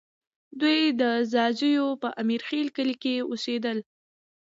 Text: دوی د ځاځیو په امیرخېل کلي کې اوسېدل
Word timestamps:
دوی 0.59 0.81
د 1.01 1.03
ځاځیو 1.31 1.87
په 2.01 2.09
امیرخېل 2.21 2.67
کلي 2.75 2.95
کې 3.03 3.13
اوسېدل 3.29 3.77